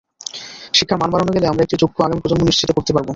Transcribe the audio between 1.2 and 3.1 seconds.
গেলে আমরা একটি যোগ্য আগামী প্রজন্ম নিশ্চিত করতে পারব।